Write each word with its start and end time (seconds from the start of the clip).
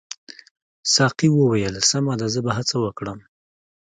ساقي 0.93 1.27
وویل 1.33 1.75
سمه 1.91 2.13
ده 2.19 2.27
زه 2.33 2.39
به 2.45 2.51
هڅه 2.57 2.75
وکړم. 2.85 3.19